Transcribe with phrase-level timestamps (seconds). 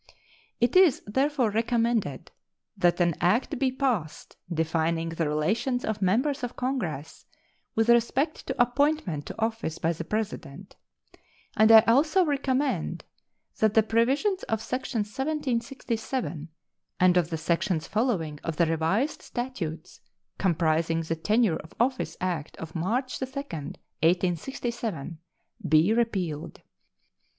[0.59, 2.31] It is therefore recommended
[2.75, 7.27] that an act be passed defining the relations of members of Congress
[7.75, 10.75] with respect to appointment to office by the President;
[11.55, 13.03] and I also recommend
[13.59, 16.49] that the provisions of section 1767
[16.99, 19.99] and of the sections following of the Revised Statutes,
[20.39, 25.19] comprising the tenure of office act of March 2, 1867,
[25.67, 26.61] be repealed.